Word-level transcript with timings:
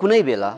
कुनै 0.00 0.22
बेला 0.22 0.50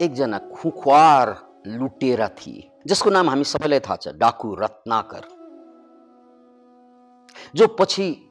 एकजना 0.00 0.38
खुख्वार 0.38 1.26
लुटेरा 1.66 2.28
थिए 2.28 2.70
जसको 2.86 3.10
नाम 3.10 3.28
हामी 3.28 3.44
सबैलाई 3.44 3.80
थाहा 3.80 3.96
छ 3.96 4.08
डाकु 4.08 4.54
रत्नाकर 4.54 5.24
जो 7.54 7.66
पछि 7.66 8.26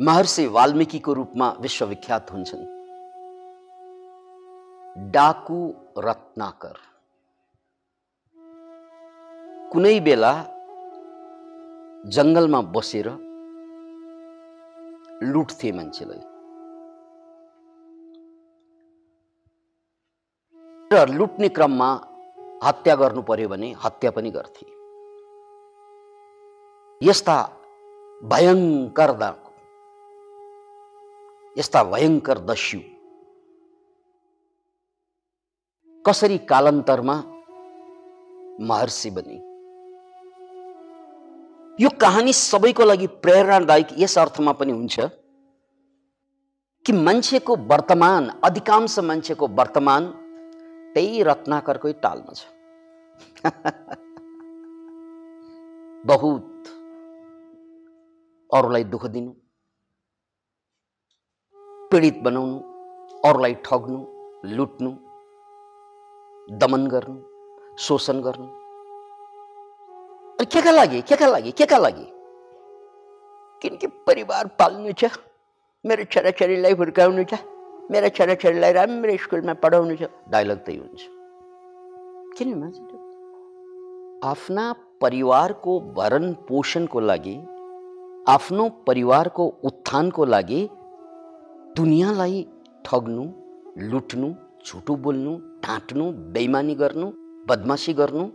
महर्षि 0.00 0.46
वाल्मिकीको 0.46 1.12
रूपमा 1.12 1.48
विश्वविख्यात 1.60 2.30
हुन्छन्। 2.32 2.64
डाकु 5.10 5.74
रत्नाकर। 5.98 6.76
कुनै 9.72 10.00
बेला 10.00 10.32
जङ्गलमा 12.06 12.60
बसेर 12.60 13.08
लुट्थे 15.22 15.72
मान्छेलाई। 15.72 16.20
र 20.92 21.08
लुट्ने 21.08 21.48
क्रममा 21.48 21.90
हत्या 22.64 22.94
गर्नु 22.94 23.22
पर्यो 23.22 23.48
भने 23.48 23.72
हत्या 23.84 24.10
पनि 24.10 24.30
गर्थे। 24.30 24.66
यस्ता 27.08 27.36
भयङ्कर 28.24 29.10
यस्ता 31.58 31.84
भयङ्कर 31.84 32.38
दस्यु 32.38 32.80
कसरी 36.06 36.38
कालान्तरमा 36.38 37.16
महर्षि 38.60 39.10
बने? 39.10 39.49
यो 41.80 41.88
कहानी 42.00 42.32
सबैको 42.32 42.84
लागि 42.84 43.06
प्रेरणादायक 43.24 43.88
यस 43.98 44.16
अर्थमा 44.18 44.52
पनि 44.52 44.72
हुन्छ 44.72 45.00
कि 46.86 46.92
मान्छेको 46.92 47.56
वर्तमान 47.70 48.28
अधिकांश 48.44 48.98
मान्छेको 48.98 49.48
वर्तमान 49.60 50.10
त्यही 50.94 51.22
रत्नाकरकै 51.22 51.92
टालमा 52.02 52.32
छ। 52.34 52.42
बहुत 56.12 56.70
अरूलाई 58.50 58.84
दुःख 58.84 59.06
दिनु 59.16 59.32
पीडित 61.90 62.22
बनाउनु 62.22 62.56
अरूलाई 63.24 63.54
ठग्नु 63.64 64.00
लुट्नु 64.56 64.90
दमन 66.48 66.86
गर्नु 66.86 67.20
शोषण 67.78 68.20
गर्नु 68.20 68.59
अनि 70.40 70.46
के 70.52 70.60
का 70.62 70.70
लागि 70.70 71.00
के 71.08 71.16
का 71.16 71.26
लागि 71.26 71.50
के 71.52 71.64
का 71.66 71.78
लागि 71.78 72.06
किनकि 73.62 73.86
परिवार 74.06 74.46
पाल्नु 74.58 74.92
छ 75.00 75.10
मेरो 75.84 76.04
छोराछोरीलाई 76.12 76.72
हुर्काउनु 76.80 77.24
छ 77.32 77.40
मेरो 77.90 78.08
छोराछोरीलाई 78.18 78.72
राम्रो 78.72 79.16
स्कुलमा 79.24 79.54
पढाउनु 79.64 79.96
छ 79.96 80.08
डायलग 80.32 80.62
त्यही 80.66 80.78
हुन्छ 80.78 81.02
किन 82.38 82.56
आफ्ना 84.30 84.64
परिवारको 85.00 85.78
भरण 86.00 86.32
पोषणको 86.48 87.00
लागि 87.10 87.36
आफ्नो 88.28 88.68
परिवारको 88.86 89.52
उत्थानको 89.72 90.24
लागि 90.36 90.66
दुनियाँलाई 91.76 92.44
ठग्नु 92.84 93.30
लुट्नु 93.92 94.34
झुटो 94.66 94.96
बोल्नु 95.04 95.38
ढाँट्नु 95.64 96.12
बेइमानी 96.34 96.74
गर्नु 96.84 97.12
बदमासी 97.48 97.92
गर्नु 98.02 98.28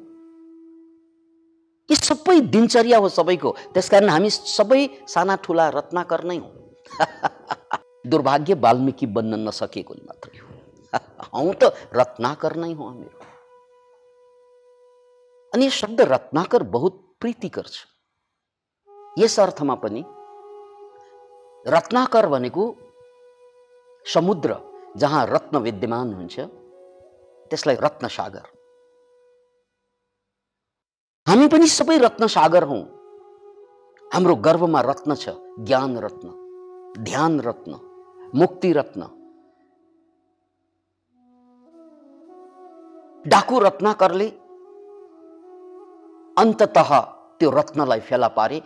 यी 1.89 1.95
सबै 1.95 2.39
दिनचर्या 2.53 2.97
हो 2.97 3.09
सबैको। 3.09 3.50
त्यसकारण 3.73 4.09
हामी 4.09 4.30
सबै 4.30 4.81
साना 5.14 5.36
ठुला 5.44 5.66
रत्नाकर 5.78 6.23
नै 6.30 6.38
हौ। 6.38 6.50
दुर्भाग्य 8.11 8.53
वाल्मिकी 8.66 9.05
बन्न 9.16 9.33
नसकेको 9.47 9.94
मात्रै 10.08 10.38
हो। 10.39 10.50
हौ 11.33 11.45
त 11.61 11.63
रत्नाकर 12.00 12.56
नै 12.63 12.72
हो 12.73 12.83
हामीहरू 12.89 13.23
अनि 15.53 15.69
शब्द 15.69 16.01
रत्नाकर 16.13 16.63
बहुत 16.75 16.95
प्रीतिकर 17.22 17.68
छ। 17.74 17.78
यस 19.19 19.40
अर्थमा 19.40 19.75
पनि 19.84 20.01
रत्नाकर 21.66 22.25
भनेको 22.28 22.63
समुद्र 24.06 24.57
जहाँ 24.97 25.25
रत्न 25.28 25.57
विद्यमान 25.68 26.13
हुन्छ 26.13 26.35
त्यसलाई 27.51 27.78
रत्न 27.85 28.07
सागर 28.18 28.45
हामी 31.28 31.47
पनि 31.47 31.68
सबै 31.68 31.97
रत्न 31.97 32.28
सागर 32.30 32.63
हौ। 32.69 32.78
हाम्रो 34.03 34.34
गर्वमा 34.46 34.81
रत्न 34.81 35.16
छ 35.16 35.34
ज्ञान 35.68 35.97
रत्न 35.97 36.28
ध्यान 37.03 37.40
रत्न 37.41 37.72
मुक्ति 38.36 38.72
रत्न। 38.74 39.02
डाकु 43.25 43.59
रत्नाकरले 43.59 44.28
अन्तत 46.38 46.78
त्यो 47.40 47.50
रत्नलाई 47.50 48.00
फेला 48.07 48.28
पारे। 48.38 48.62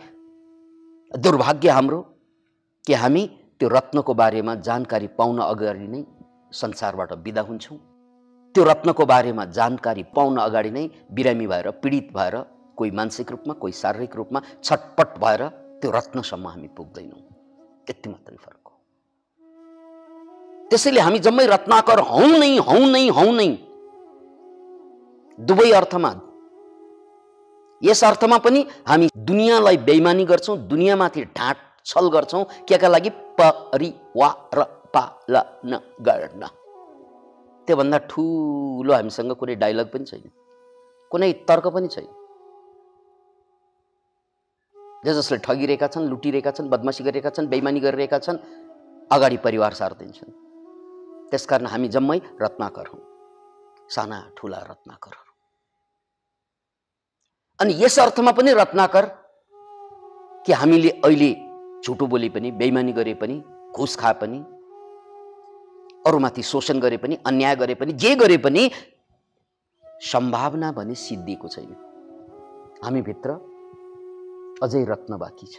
दुर्भाग्य 1.14 1.68
हाम्रो 1.70 2.00
कि 2.84 2.94
हामी 2.94 3.22
त्यो 3.58 3.68
रत्नको 3.68 4.12
बारेमा 4.14 4.54
जानकारी 4.68 5.06
पाउन 5.18 5.38
अगाडि 5.42 5.86
नै 5.88 6.02
संसारबाट 6.52 7.10
बिदा 7.24 7.42
हुन्छौँ। 7.48 7.78
त्यो 8.54 8.62
रत्नको 8.64 9.04
बारेमा 9.06 9.44
जानकारी 9.56 10.02
पाउन 10.16 10.36
अगाडि 10.38 10.70
नै 10.70 10.84
बिरामी 11.14 11.46
भएर 11.46 11.66
पीडित 11.82 12.08
भएर 12.16 12.36
कोही 12.76 12.90
मानसिक 12.90 13.30
रूपमा 13.30 13.54
कोही 13.62 13.72
शारीरिक 13.72 14.16
रूपमा 14.16 14.40
छटपट 14.64 15.10
भएर 15.24 15.42
त्यो 15.80 15.90
रत्नसम्म 15.90 16.46
हामी 16.48 16.68
पुग्दैनौँ। 16.76 17.22
यति 17.90 18.08
मात्रै 18.10 18.36
फरक 18.36 18.66
हो। 18.66 18.74
त्यसैले 20.70 21.00
हामी 21.00 21.18
जम्मै 21.18 21.46
रत्नाकर 21.46 21.98
हौ 22.10 22.26
नै 22.42 22.52
हौ 22.68 22.78
नै 22.86 23.06
हौ 23.18 23.28
नै। 23.32 23.50
दुवै 25.38 25.70
अर्थमा 25.72 26.12
यस 27.82 28.02
अर्थमा 28.04 28.38
पनि 28.44 28.60
हामी 28.88 29.06
दुनियाँलाई 29.28 29.76
बेइमानी 29.88 30.24
गर्छौँ 30.24 30.56
दुनियाँमाथि 30.68 31.22
ढाँट 31.38 31.58
छल 31.86 32.08
गर्छौँ 32.14 32.44
केका 32.68 32.88
लागि 32.88 33.10
परिवार 33.40 34.58
पालन 34.94 35.72
गर्न। 36.08 36.42
त्योभन्दा 37.70 37.98
ठुलो 37.98 38.92
हामीसँग 38.94 39.32
कुनै 39.32 39.54
डाइलग 39.54 39.86
पनि 39.94 40.04
छैन। 40.04 40.30
कुनै 41.10 41.32
तर्क 41.32 41.66
पनि 41.66 41.88
छैन। 41.88 42.06
जे 45.06 45.14
जसले 45.14 45.38
ठगिरहेका 45.38 45.86
छन् 45.86 46.08
लुटिरहेका 46.08 46.50
छन् 46.50 46.68
बदमासी 46.68 47.04
गरिरहेका 47.04 47.30
छन् 47.30 47.46
बेइमानी 47.46 47.80
गरिरहेका 47.80 48.18
छन् 48.18 48.38
अगाडि 49.12 49.36
परिवार 49.36 49.72
सारिदिन्छन्। 49.72 50.30
त्यसकारण 51.30 51.66
हामी 51.66 51.88
जम्मै 51.88 52.18
रत्नाकर 52.42 52.86
हौँ। 52.86 53.02
साना 53.88 54.30
ठुला 54.36 54.58
रत्नाकरहरू। 54.58 55.32
अनि 57.60 57.72
यस 57.84 57.98
अर्थमा 57.98 58.32
पनि 58.32 58.52
रत्नाकर 58.52 59.06
कि 60.46 60.52
हामीले 60.52 60.90
अहिले 60.90 61.32
झुटो 61.86 62.06
बोले 62.06 62.28
पनि 62.28 62.50
बेइमानी 62.50 62.92
गरे 62.92 63.14
पनि 63.14 63.42
घुस 63.76 63.96
खाए 63.96 64.12
पनि 64.12 64.44
अरूमाथि 66.06 66.42
शोषण 66.42 66.80
गरे 66.80 66.96
पनि 66.96 67.18
अन्याय 67.26 67.56
गरे 67.56 67.74
पनि 67.74 67.92
जे 67.92 68.14
गरे 68.16 68.36
पनि 68.38 68.70
सम्भावना 70.04 70.72
भने 70.72 70.94
सिद्धिएको 70.94 71.48
छैन 71.48 71.72
हामीभित्र 72.84 73.30
अझै 74.62 74.84
रत्न 74.84 75.16
बाँकी 75.18 75.46
छ। 75.46 75.56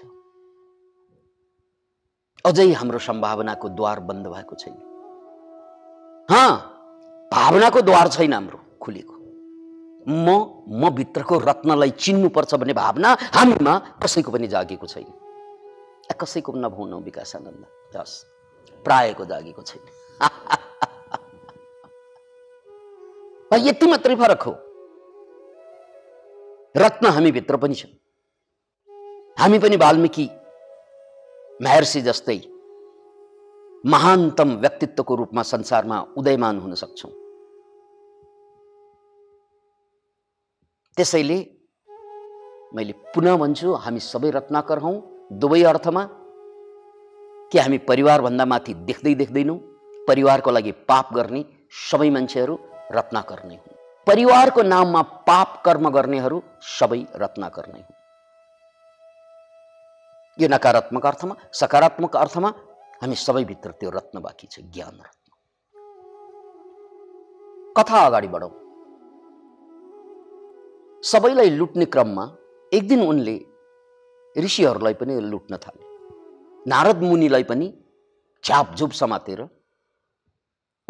अझै 2.46 2.72
हाम्रो 2.74 3.00
सम्भावनाको 3.00 3.70
द्वार 3.70 4.00
बन्द 4.10 4.28
भएको 4.28 4.56
छैन। 4.56 4.76
हा 6.30 6.44
भावनाको 7.32 7.82
द्वार 7.82 8.08
छैन 8.10 8.34
हाम्रो 8.34 8.60
खुलेको। 8.82 9.16
म 10.08 10.28
म 10.82 10.90
भित्रको 10.90 11.38
रत्नलाई 11.38 11.90
चिन्नुपर्छ 12.02 12.54
भन्ने 12.56 12.74
भावना 12.74 13.10
हामीमा 13.38 13.74
कसैको 14.04 14.32
पनि 14.32 14.48
जागेको 14.48 14.88
छैन। 14.88 15.10
कसैको 16.22 16.52
नभुनौ 16.58 17.00
विकास 17.00 17.36
आनन्द 17.36 17.98
हस् 17.98 18.16
प्रायको 18.86 19.26
जागेको 19.26 19.62
छैन। 19.62 20.01
यति 23.68 23.86
मात्रै 23.88 24.16
फरक 24.16 24.42
हो। 24.42 24.52
रत्न 26.76 27.06
हामीभित्र 27.16 27.58
पनि 27.58 27.76
छ 27.76 27.86
हामी 29.38 29.60
पनि 29.60 29.76
वाल्मिकी 29.78 30.30
महर्षि 31.60 32.02
जस्तै 32.02 32.42
महानतम 33.86 34.58
व्यक्तित्वको 34.58 35.16
रूपमा 35.16 35.44
संसारमा 35.44 36.06
उदयमान 36.18 36.60
हुन 36.60 36.76
सक्छौँ। 36.76 37.12
त्यसैले 40.98 41.40
मैले 42.76 42.94
पुनः 43.14 43.38
भन्छु 43.38 43.74
हामी 43.84 44.00
सबै 44.02 44.30
रत्नाकर 44.32 44.78
हौँ 44.78 44.96
दुवै 45.42 45.64
अर्थमा 45.64 46.04
कि 47.52 47.58
हामी 47.60 47.78
परिवारभन्दा 47.90 48.46
माथि 48.46 48.74
देख्दै 48.88 49.16
देख्दैनौँ 49.16 49.60
परिवारको 50.08 50.52
लागि 50.52 50.72
पाप 50.90 51.14
गर्ने 51.14 51.42
सबै 51.90 52.10
मान्छेहरू 52.10 52.56
रत्नाकर 52.92 53.40
नै 53.46 53.56
हुन्। 53.56 53.78
परिवारको 54.08 54.62
नाममा 54.64 55.02
पाप 55.02 55.62
कर्म 55.66 55.90
गर्नेहरू 55.90 56.38
सबै 56.78 57.02
रत्नाकर 57.16 57.68
नै 57.68 57.82
हुन्। 57.82 58.00
यो 60.38 60.48
नकारात्मक 60.48 61.06
अर्थमा 61.06 61.36
सकारात्मक 61.54 62.16
अर्थमा 62.16 62.50
हामी 63.02 63.16
सबैभित्र 63.16 63.72
त्यो 63.72 63.90
रत्न 63.90 64.20
बाँकी 64.20 64.48
छ 64.48 64.60
ज्ञान 64.74 64.96
रत्न। 65.00 65.30
कथा 67.78 68.00
अगाडि 68.06 68.28
बढौँ। 68.28 68.54
सबैलाई 71.04 71.50
लुट्ने 71.50 71.86
क्रममा 71.86 72.26
एक 72.72 72.88
दिन 72.88 73.02
उनले 73.02 73.38
ऋषिहरूलाई 74.36 74.94
पनि 74.94 75.20
लुट्न 75.22 75.58
थाले। 75.58 75.84
नारद 76.70 77.02
मुनिलाई 77.04 77.44
पनि 77.44 77.68
छ्यापझुप 78.44 78.92
समातेर 78.92 79.42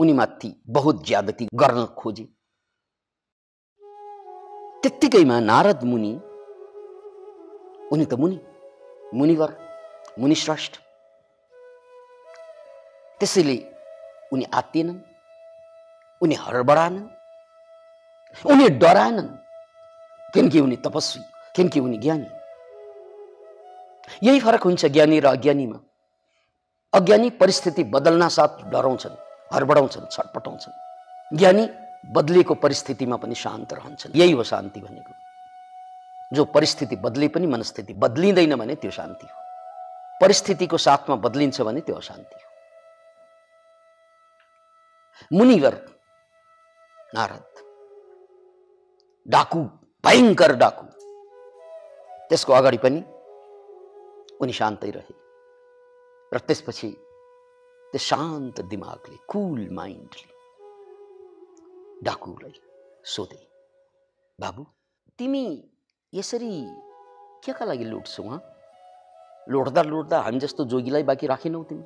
उनीमाथि 0.02 0.50
बहुत 0.68 1.06
ज्यादती 1.08 1.48
गर्न 1.54 1.86
खोजे। 2.00 2.26
त्यत्तिकैमा 4.84 5.40
नारद 5.40 5.84
मुनि 5.84 6.12
उनी 7.92 8.06
त 8.06 8.14
मुनि 8.14 8.38
मुनिवर 9.14 9.52
मुनिश्रेष्ठ 10.20 10.74
त्यसैले 13.20 13.58
उनी 14.34 14.46
आत्तिएनन् 14.54 15.00
उनी 16.22 16.36
हडबडाएनन् 16.36 17.08
उनी 18.52 18.70
डराएनन् 18.82 19.30
किनकि 20.34 20.60
उनी 20.60 20.76
तपस्वी 20.76 21.24
किनकि 21.56 21.80
उनी 21.80 21.98
ज्ञानी। 21.98 22.30
यही 24.24 24.40
फरक 24.40 24.64
हुन्छ 24.64 24.86
ज्ञानी 24.86 25.20
र 25.20 25.26
अज्ञानीमा। 25.26 25.80
अज्ञानी 26.94 27.30
परिस्थिति 27.30 27.84
बदल्न 27.84 28.28
साथ 28.28 28.64
डराउँछन्। 28.72 29.31
हडबडाउँछन् 29.54 30.06
छटपटाउँछन्। 30.06 31.38
ज्ञानी 31.38 31.70
बदलिएको 32.12 32.56
परिस्थितिमा 32.56 33.16
पनि 33.18 33.36
शान्त 33.36 33.74
रहन्छन्। 33.74 34.12
यही 34.16 34.32
हो 34.32 34.44
शान्ति 34.44 34.80
भनेको। 34.80 35.14
जो 36.36 36.46
परिस्थिति 36.46 36.96
बदले 36.96 37.28
पनि 37.28 37.48
मनस्थिति 37.48 37.94
बदलिँदैन 37.94 38.56
भने 38.56 38.76
त्यो 38.76 38.92
शान्ति 38.92 39.28
हो। 39.28 39.42
परिस्थितिको 40.22 40.78
साथमा 40.78 41.16
बदलिन्छ 41.16 41.62
भने 41.62 41.82
त्यो 41.82 41.96
अशान्ति 41.96 42.36
हो। 42.36 42.50
मुनिवर 45.38 45.86
नारद 47.16 47.64
डाकु 49.28 49.64
भयङ्कर 50.06 50.56
डाकु। 50.56 50.86
त्यसको 52.30 52.54
अगाडि 52.54 52.78
पनि 52.78 53.04
उनी 54.42 54.54
शान्तै 54.54 54.90
रहे। 54.90 55.14
र 56.34 56.40
त्यसपछि 56.40 56.98
त्यो 57.92 58.00
शान्त 58.00 58.62
दिमागले 58.72 59.18
कुल 59.28 59.70
माइन्डले 59.70 60.30
डाकुलाई 62.04 62.54
सोधे 63.06 63.42
बाबु 64.40 64.64
तिमी 65.20 65.44
यसरी 66.14 66.54
के 67.46 67.54
लागि 67.66 67.84
लुट्छौ 67.84 68.24
हँ 68.24 68.40
लुट्दा 69.48 69.82
लुट्दा 69.82 70.22
हामी 70.22 70.40
जस्तो 70.40 70.66
जोगीलाई 70.72 71.04
बाँकी 71.04 71.28
राखेनौ 71.28 71.64
तिमी 71.64 71.84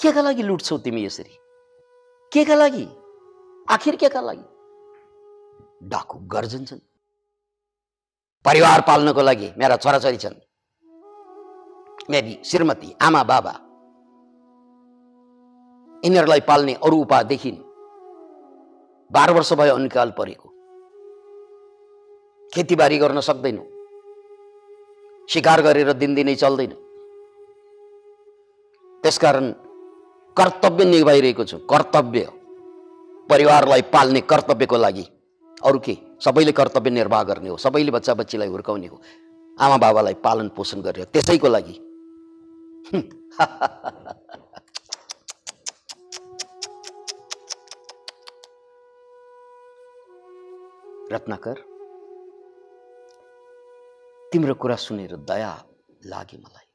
के 0.00 0.12
का 0.12 0.22
लागि 0.22 0.42
लुट्छौ 0.42 0.78
तिमी 0.78 1.04
यसरी 1.04 1.38
के 2.32 2.44
का 2.44 2.54
लागि 2.54 2.86
आखिर 3.70 3.96
के 3.96 4.08
का 4.08 4.20
लागि 4.20 5.88
डाकु 5.88 6.18
गर्जन्छन् 6.34 6.80
परिवार 8.44 8.80
पाल्नको 8.86 9.22
लागि 9.22 9.52
मेरा 9.58 9.76
छोराछोरी 9.76 10.16
छन् 10.16 10.51
मेरी 12.10 12.38
श्रीमती 12.44 12.94
आमा 13.02 13.22
बाबा 13.24 13.52
यिनीहरूलाई 16.02 16.40
पाल्ने 16.48 16.74
अरू 16.82 16.96
उपाय 17.00 17.24
देखिन् 17.24 17.56
बाह्र 19.10 19.32
वर्ष 19.32 19.52
भयो 19.52 19.74
अनिकाल 19.74 20.10
परेको 20.18 20.48
खेतीबारी 22.52 22.98
गर्न 22.98 23.20
सक्दैनौ 23.20 23.64
सिकार 25.28 25.62
गरेर 25.62 25.92
दिनदिनै 25.94 26.34
चल्दैन 26.34 26.72
त्यसकारण 29.04 29.50
कर्तव्य 30.36 30.84
निभाइरहेको 30.84 31.44
छु 31.44 31.58
कर्तव्य 31.70 32.26
परिवारलाई 33.28 33.82
पाल्ने 33.94 34.20
कर्तव्यको 34.32 34.76
लागि 34.78 35.06
अरू 35.62 35.78
के 35.78 35.96
सबैले 36.24 36.52
कर्तव्य 36.52 36.90
निर्वाह 36.90 37.22
गर्ने 37.30 37.48
हो 37.48 37.56
सबैले 37.58 37.90
बच्चा 37.90 38.14
बच्चीलाई 38.14 38.48
हुर्काउने 38.48 38.86
हो 38.86 39.00
आमा 39.58 39.76
बाबालाई 39.76 40.14
पालन 40.24 40.48
पोषण 40.56 40.80
गरेर 40.82 41.04
त्यसैको 41.12 41.48
लागि 41.48 41.74
रत्नाकर 51.12 51.56
तिम्रो 54.32 54.54
कुरा 54.54 54.76
सुनेर 54.76 55.12
दया 55.30 55.52
लागे 56.06 56.36
मलाई। 56.36 56.68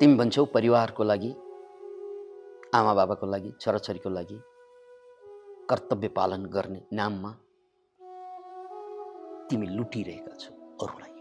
तिमी 0.00 0.14
भन्छौ 0.16 0.44
परिवारको 0.54 1.02
लागि 1.04 1.30
आमा 2.74 2.92
बाबाको 2.94 3.26
लागि 3.26 3.50
छोराछोरीको 3.60 4.10
लागि 4.10 4.38
कर्तव्य 5.70 6.08
पालन 6.18 6.42
गर्ने 6.54 6.80
नाममा 6.92 7.32
तिमी 9.50 9.66
लुटिरहेका 9.66 10.34
छौ 10.36 10.52
अरूलाई। 10.82 11.13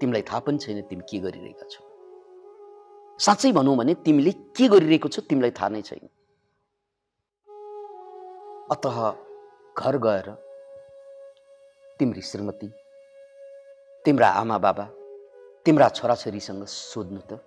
तिमीलाई 0.00 0.22
थाहा 0.28 0.40
पनि 0.46 0.58
छैन 0.58 0.80
तिमी 0.90 1.02
के 1.10 1.18
गरिरहेका 1.24 1.66
छौ। 1.72 1.82
साँच्चै 3.20 3.52
भनौँ 3.52 3.76
भने 3.76 3.94
तिमीले 4.06 4.32
के 4.56 4.68
गरिरहेको 4.68 5.08
छौ 5.08 5.22
तिमीलाई 5.30 5.52
थाहा 5.58 5.68
नै 5.74 5.82
छैन। 5.88 6.08
अत 8.72 8.84
घर 9.76 9.96
गएर 10.04 10.28
तिम्री 12.00 12.22
श्रीमती 12.22 12.68
तिम्रा 14.04 14.28
आमा 14.40 14.58
बाबा 14.64 14.84
तिम्रा 15.66 15.88
छोराछोरीसँग 15.96 16.64
सोध्नु 16.68 17.20
त 17.30 17.40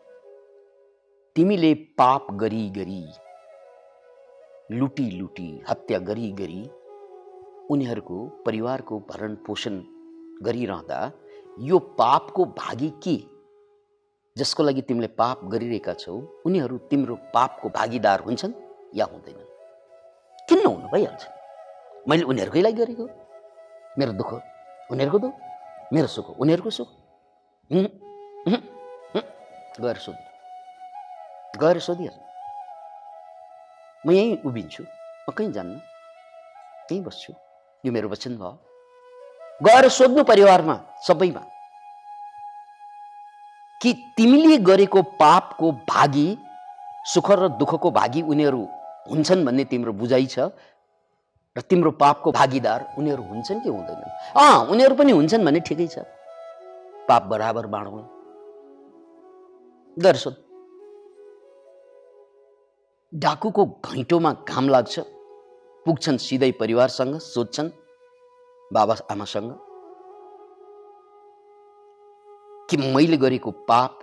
तिमीले 1.36 1.74
पाप 2.00 2.32
गरी 2.42 2.64
गरी 2.78 3.04
लुटी 4.80 5.08
लुटी 5.12 5.50
हत्या 5.70 6.00
गरी 6.10 6.32
गरी 6.42 6.62
उनीहरूको 7.72 8.18
परिवारको 8.46 9.00
भरण 9.10 9.36
पोषण 9.46 9.76
गरिरहँदा 10.46 11.00
यो 11.62 11.80
पापको 12.00 12.46
भागी 12.58 12.90
के? 13.04 13.18
जसको 14.36 14.64
लागि 14.64 14.82
तिमीले 14.82 15.08
पाप 15.20 15.44
गरिरहेका 15.52 15.94
छौ 15.94 16.14
उनीहरू 16.46 16.78
तिम्रो 16.90 17.16
पापको 17.34 17.70
भागीदार 17.70 18.20
हुन्छन् 18.22 18.54
या 18.96 19.06
हुँदैनन्? 19.06 19.50
किन 20.50 20.60
नहुनु 20.64 20.88
भइहाल्छ? 20.94 21.24
मैले 22.10 22.24
उनीहरूकै 22.24 22.62
लागि 22.62 22.78
गरेको 22.82 23.06
मेरो 24.00 24.12
दुःख 24.14 24.32
उनीहरूको 24.92 25.20
दुःख 25.20 25.36
मेरो 25.94 26.08
सुख 26.08 26.28
उनीहरूको 26.40 26.70
सुख। 26.70 26.90
गएर 29.82 29.98
सोध्नु 29.98 31.60
गएर 31.62 31.78
सोधिहाल्नु 31.80 32.26
म 34.06 34.12
यहीँ 34.12 34.38
उभिन्छु 34.46 34.84
म 34.84 35.32
कहीँ 35.38 35.52
जान्न? 35.52 35.82
यहीँ 36.92 37.04
बस्छु। 37.04 37.34
यो 37.84 37.92
मेरो 37.92 38.10
वचन 38.10 38.38
भयो। 38.38 38.58
गएर 39.62 39.88
सोध्नु 39.90 40.24
परिवारमा 40.24 40.76
सबैमा। 41.08 41.44
कि 43.82 43.94
तिमीले 44.18 44.58
गरेको 44.58 45.02
पापको 45.02 45.72
भागी 45.72 46.38
सुख 47.14 47.32
र 47.32 47.48
दुःखको 47.48 47.92
भागी 47.92 48.22
उनीहरू 48.22 48.68
हुन्छन् 49.10 49.46
भन्ने 49.46 49.64
तिम्रो 49.66 49.94
बुझाइ 49.94 50.26
छ? 50.26 50.40
र 51.58 51.62
तिम्रो 51.62 51.92
पापको 51.92 52.32
भागीदार 52.32 52.96
उनीहरू 52.98 53.24
हुन्छन् 53.24 53.62
कि 53.62 53.70
हुँदैनन्? 53.70 54.12
अँ 54.38 54.68
उनीहरू 54.72 54.96
पनि 54.96 55.12
हुन्छन् 55.12 55.46
भने 55.46 55.60
ठिकै 55.60 55.88
छ। 55.88 56.00
पाप 57.10 57.24
बराबर 57.24 57.68
बाँडौँ 57.68 58.04
सोध 60.16 60.36
डाकुको 63.14 63.66
घैँटोमा 63.66 64.32
घाम 64.48 64.70
लाग्छ। 64.70 65.00
पुग्छन् 65.86 66.18
सिधै 66.18 66.52
परिवारसँग 66.52 67.18
सोध्छन् 67.18 67.70
बाबा 68.74 68.96
आमासँग 69.12 69.71
कि 72.72 72.78
मैले 72.78 73.18
गरेको 73.18 73.52
पाप 73.52 74.00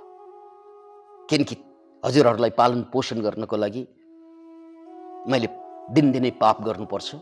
किनकि 1.30 1.56
हजुरहरूलाई 2.04 2.50
पालन 2.50 2.82
पोषण 2.82 3.20
गर्नको 3.20 3.56
लागि 3.56 3.88
मैले 5.28 5.48
दिनदिनै 5.90 6.30
पाप 6.30 6.62
गर्नुपर्छ। 6.62 7.14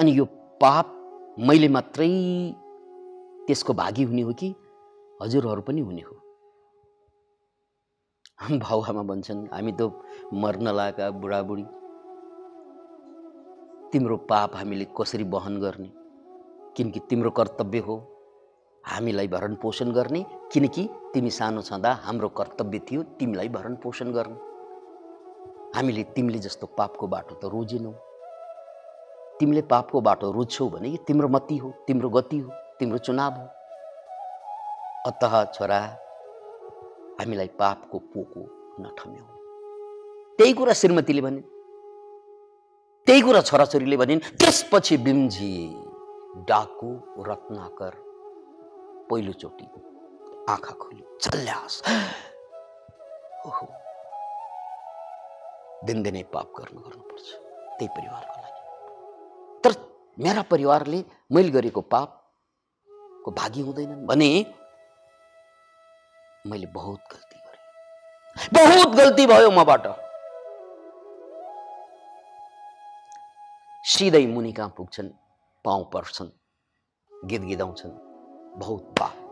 अनि 0.00 0.12
यो 0.12 0.24
पाप 0.60 0.86
मैले 1.38 1.68
मात्रै 1.68 2.08
त्यसको 3.46 3.74
भागी 3.74 4.02
हुने 4.02 4.22
हो 4.22 4.32
कि 4.32 4.54
हजुरहरू 5.22 5.62
पनि 5.62 5.80
हुने 5.80 6.00
हो? 6.00 6.14
भाउआमा 8.58 9.02
भन्छन् 9.02 9.46
हामी 9.52 9.72
त 9.72 9.82
मर्न 10.34 10.68
लागेका 10.68 11.10
बुढाबुढी। 11.10 11.64
तिम्रो 13.92 14.16
पाप 14.16 14.56
हामीले 14.56 14.86
कसरी 15.00 15.24
वहन 15.24 15.60
गर्ने? 15.60 15.90
किनकि 16.76 17.00
तिम्रो 17.00 17.30
कर्तव्य 17.30 17.78
हो 17.78 18.13
हामीलाई 18.86 19.28
भरण 19.28 19.54
पोषण 19.62 19.92
गर्ने 19.92 20.24
किनकि 20.52 20.88
तिमी 21.14 21.30
सानो 21.30 21.62
छँदा 21.62 21.92
हाम्रो 22.04 22.28
कर्तव्य 22.28 22.78
थियो 22.90 23.02
तिमीलाई 23.18 23.48
भरण 23.48 23.74
पोषण 23.82 24.12
गर्ने। 24.12 24.38
हामीले 25.76 26.02
तिमीले 26.14 26.38
जस्तो 26.38 26.66
पापको 26.78 27.06
बाटो 27.06 27.34
त 27.34 27.50
रोजेनौ। 27.52 27.92
तिमीले 29.40 29.62
पापको 29.72 30.00
बाटो 30.00 30.30
रोज्छौ 30.32 30.68
भने 30.68 30.88
यो 30.88 30.96
तिम्रो 31.06 31.28
मती 31.28 31.56
हो 31.56 31.72
तिम्रो 31.86 32.08
गति 32.10 32.38
हो 32.38 32.50
तिम्रो 32.78 32.98
चुनाव 32.98 33.32
हो। 33.32 33.46
अत 35.08 35.22
छोरा 35.54 35.80
हामीलाई 37.20 37.48
पापको 37.58 37.98
पोको 38.12 38.42
नठम्याउ 38.80 39.26
त्यही 40.38 40.52
कुरा 40.52 40.72
श्रीमतीले 40.72 41.22
भने 41.22 41.40
त्यही 43.06 43.20
कुरा 43.22 43.40
छोराछोरीले 43.40 43.96
भनिन् 43.96 44.24
त्यसपछि 44.38 44.96
बिम्जी 44.96 45.52
डाकु 46.48 46.90
रत्नाकर 47.28 48.03
पहिलोचोटि 49.10 49.64
आँखा 50.48 50.74
खोल्यो। 50.74 51.18
झल्यास 51.20 51.82
ओहो। 53.46 53.66
दिनदिनै 55.86 56.22
पाप 56.22 56.48
गर्नु 56.58 56.80
गर्नुपर्छ। 56.80 57.28
त्यही 57.78 57.88
परिवारको 57.88 58.36
लागि। 58.42 58.62
तर 59.64 59.72
मेरा 60.18 60.42
परिवारले 60.42 61.04
मैले 61.32 61.50
गरेको 61.50 61.80
पापको 61.80 63.30
भागी 63.30 63.60
हुँदैनन् 63.60 64.06
भने 64.06 64.30
मैले 66.46 66.66
बहुत 66.66 67.00
गल्ती 67.12 67.38
गरेँ। 67.38 68.48
बहुत 68.54 68.96
गल्ती 68.96 69.26
भयो 69.26 69.50
मबाट। 69.50 69.86
सिधै 73.84 74.26
मुनि 74.26 74.52
कहाँ 74.52 74.74
पुग्छन् 74.76 75.10
पाउँ 75.64 75.84
पर्छन् 75.92 76.30
गीत 77.12 77.42
गिदाउँछन् 77.42 78.13
बहुत 78.58 78.82
पाप 79.00 79.30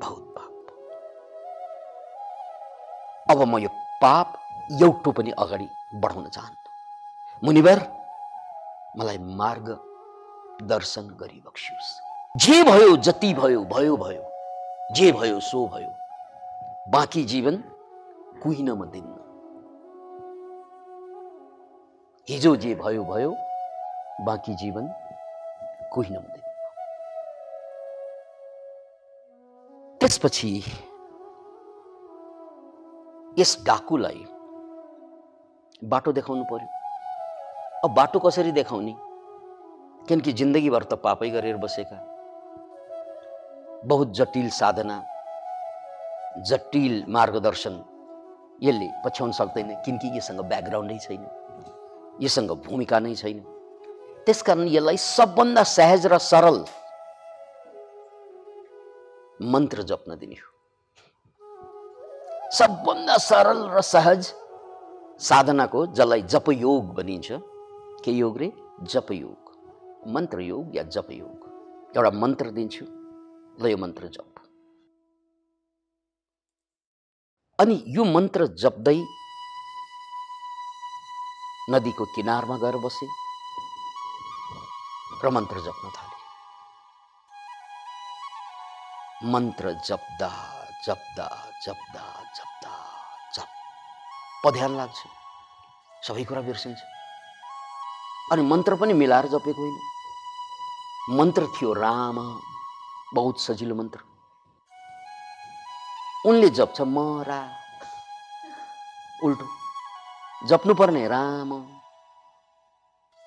बहुत 0.00 0.24
पाप 0.36 0.54
अब 3.30 3.42
म 3.42 3.58
यो 3.58 3.68
पाप 4.02 4.28
एउटो 4.82 5.10
पनि 5.12 5.30
अगाडि 5.38 5.68
बढाउन 5.94 6.28
चाहन्छु। 6.28 6.70
मुनिवर 7.42 7.78
मलाई 8.98 9.18
मार्ग 9.18 9.68
दर्शन 10.62 11.08
गरिबक्सियोस् 11.20 11.90
जे 12.36 12.62
भयो 12.64 12.96
जति 12.96 13.34
भयो 13.34 13.64
भयो 13.64 13.96
भयो। 13.96 14.24
जे 14.96 15.12
भयो 15.12 15.40
सो 15.40 15.66
भयो। 15.66 15.92
बाँकी 16.90 17.24
जीवन 17.24 17.56
कुहिन 18.42 18.70
म 18.70 18.84
दिन्न। 18.84 19.16
हिजो 22.28 22.56
जे 22.56 22.74
भयो 22.74 23.04
भयो। 23.04 23.30
बाँकी 24.26 24.54
जीवन 24.54 24.88
कुहिन 25.92 26.16
म 26.16 26.22
दिन्न। 26.22 26.39
त्यसपछि 30.00 30.50
यस 33.38 33.52
डाकुलाई 33.66 34.24
बाटो 35.82 36.12
देखाउनु 36.12 36.44
पर्यो। 36.44 36.68
अब 37.84 37.94
बाटो 37.94 38.18
कसरी 38.18 38.52
देखाउने? 38.52 38.94
किनकि 40.08 40.32
जिन्दगीभर 40.32 40.82
त 40.84 40.92
पापै 41.04 41.28
गरेर 41.30 41.56
बसेका। 41.56 41.98
बहुत 43.84 44.08
जटिल 44.16 44.48
साधना 44.50 44.96
जटिल 46.48 47.04
मार्गदर्शन 47.08 47.74
यसले 48.62 48.88
पछ्याउन 49.04 49.32
सक्दैन 49.32 49.70
किनकि 49.84 50.16
यससँग 50.16 50.40
ब्याकग्राउन्डै 50.40 50.98
छैन 50.98 51.22
यससँग 52.22 52.50
भूमिका 52.66 52.98
नै 53.00 53.14
छैन। 53.14 53.38
त्यसकारण 54.26 54.68
यसलाई 54.68 54.96
सबभन्दा 54.96 55.62
सहज 55.76 56.06
र 56.06 56.18
सरल 56.18 56.64
मन्त्र 59.42 59.82
जप्न 59.82 60.16
दिने 60.16 60.34
हो। 60.34 60.48
सबभन्दा 62.50 63.16
सरल 63.18 63.60
र 63.68 63.80
सहज 63.80 64.34
साधनाको 65.20 65.86
जसलाई 65.86 66.22
जपयोग 66.22 66.94
भनिन्छ 66.94 67.28
के 68.04 68.10
योग 68.10 68.38
रे? 68.38 68.52
जपयोग। 68.82 69.40
मन्त्र 70.06 70.40
योग 70.40 70.76
या 70.76 70.82
जपयोग। 70.82 71.38
एउटा 71.96 72.10
मन्त्र 72.10 72.50
दिन्छु। 72.50 72.84
ल 73.60 73.66
यो 73.66 73.76
मन्त्र 73.76 74.06
जप। 74.06 74.34
अनि 77.58 77.84
यो 77.88 78.04
मन्त्र 78.04 78.46
जप्दै 78.46 78.98
नदीको 81.70 82.04
किनारमा 82.04 82.56
गएर 82.56 82.76
बसे 82.76 83.06
र 85.24 85.30
मन्त्र 85.30 85.60
जप्न 85.60 85.88
थाले। 85.88 86.09
मन्त्र 89.24 89.72
जप्दा 89.72 90.28
जप्दा 90.86 91.26
जप्दा 91.62 92.04
जप्दा 92.36 92.74
जप। 93.34 93.48
पध्यान 94.44 94.76
लाग्छ। 94.76 94.98
सबै 96.06 96.24
कुरा 96.24 96.40
बिर्सिन्छ। 96.40 96.78
अनि 98.32 98.42
मन्त्र 98.42 98.76
पनि 98.76 98.92
मिलाएर 98.92 99.26
जपेको 99.28 99.62
होइन। 99.62 101.18
मन्त्र 101.18 101.46
थियो 101.46 101.72
राम 101.72 102.40
बहुत 103.14 103.40
सजिलो 103.40 103.74
मन्त्र 103.74 104.00
उनले 106.26 106.50
जप्छ 106.50 106.80
मरा 106.80 107.40
उल्टो। 109.24 109.46
जप्नु 110.46 110.74
पर्ने 110.74 111.08
राम। 111.08 111.52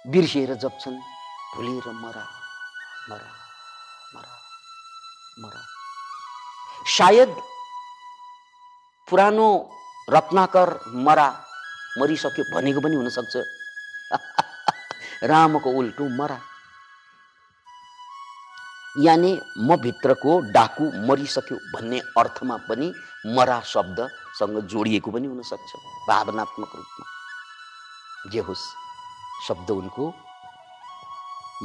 बिर्सिएर 0.07 0.53
जप्छन्। 0.53 0.97
भुलेर 1.55 1.91
मरा 1.91 2.25
मरा 3.09 3.29
मरा 4.15 4.39
मरा। 5.39 5.72
सायद 6.87 7.35
पुरानो 9.07 9.47
रत्नाकर 10.09 10.69
मरा 11.05 11.27
मरिसक्यो 11.99 12.43
भनेको 12.55 12.81
पनि 12.81 12.95
हुनसक्छ। 12.95 13.35
रामको 15.31 15.69
उल्टो 15.69 16.07
मरा। 16.09 16.39
यानि 18.99 19.31
म 19.57 19.75
भित्रको 19.75 20.39
डाकु 20.51 20.83
मरिसक्यो 21.07 21.57
भन्ने 21.73 21.99
अर्थमा 22.17 22.57
पनि 22.67 22.93
मरा 23.35 23.59
शब्दसँग 23.73 24.59
जोडिएको 24.67 25.11
पनि 25.11 25.27
हुनसक्छ 25.27 25.71
भावनात्मक 26.09 26.75
रूपमा। 26.75 28.29
जे 28.31 28.39
होस् 28.39 28.67
शब्द 29.47 29.71
उनको 29.71 30.13